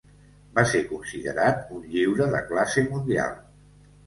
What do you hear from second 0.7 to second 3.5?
ser considerat un lliure de classe mundial.